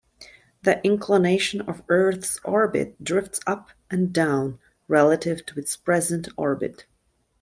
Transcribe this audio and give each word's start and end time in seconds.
The 0.63 0.83
inclination 0.83 1.61
of 1.61 1.83
Earth's 1.87 2.39
orbit 2.43 3.03
drifts 3.03 3.39
up 3.45 3.69
and 3.91 4.11
down 4.11 4.57
relative 4.87 5.45
to 5.45 5.59
its 5.59 5.77
present 5.77 6.27
orbit. 6.37 6.87